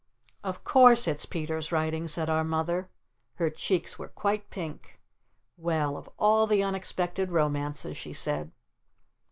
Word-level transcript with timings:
"Of 0.43 0.63
course 0.63 1.07
it's 1.07 1.27
Peter's 1.27 1.71
writing," 1.71 2.07
said 2.07 2.27
our 2.27 2.43
Mother. 2.43 2.89
Her 3.35 3.51
cheeks 3.51 3.99
were 3.99 4.07
quite 4.07 4.49
pink. 4.49 4.99
"Well 5.57 5.95
of 5.95 6.09
all 6.17 6.47
the 6.47 6.63
unexpected 6.63 7.29
romances" 7.29 7.97
she 7.97 8.13
said. 8.13 8.49